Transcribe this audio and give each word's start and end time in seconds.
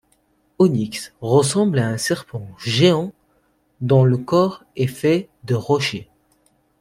Onix 0.57 1.13
ressemble 1.21 1.77
à 1.77 1.87
un 1.87 1.97
serpent 1.99 2.47
géant 2.57 3.13
dont 3.81 4.03
le 4.03 4.17
corps 4.17 4.63
est 4.75 4.87
fait 4.87 5.29
de 5.43 5.53
rochers. 5.53 6.09